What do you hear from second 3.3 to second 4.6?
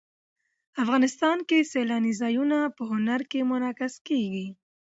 کې منعکس کېږي.